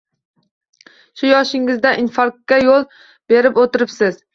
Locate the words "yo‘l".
2.67-2.91